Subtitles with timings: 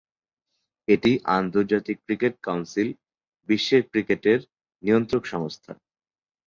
[0.87, 2.89] এটি আন্তর্জাতিক cricket council,
[3.49, 5.73] বিশ্বের ক্রিকেটের ক্রিকেটের নিয়ন্ত্রক সংস্থা।